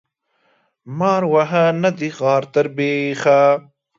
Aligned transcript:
مار 0.97 1.23
وهه، 1.33 1.65
نه 1.81 1.89
د 1.97 1.99
غار 2.17 2.43
تر 2.53 2.65
بيخه. 2.75 3.41